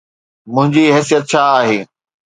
[0.53, 1.79] منهنجي حيثيت ڇا آهي؟